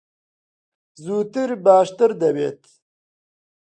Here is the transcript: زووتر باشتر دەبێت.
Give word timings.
زووتر 1.03 1.49
باشتر 1.65 2.11
دەبێت. 2.21 2.61